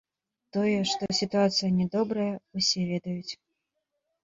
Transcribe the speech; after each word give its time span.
Тое, 0.55 0.79
што 0.91 1.09
сітуацыя 1.19 1.69
не 1.77 1.87
добрая, 1.97 2.33
усе 2.63 2.89
ведаюць. 2.95 3.33